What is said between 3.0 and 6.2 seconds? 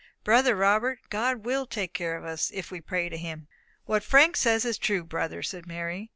to him." "What Frank says is true, brother," said Mary.